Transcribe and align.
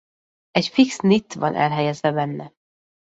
Egy 0.51 0.67
fix 0.67 0.97
nitt 0.97 1.33
van 1.33 1.55
elhelyezve 1.55 2.11
benne. 2.11 2.53